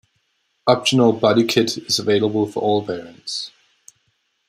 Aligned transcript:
Optional 0.65 1.13
body 1.13 1.43
kit 1.45 1.77
is 1.77 1.99
available 1.99 2.47
for 2.47 2.59
all 2.63 2.81
variants. 2.81 3.51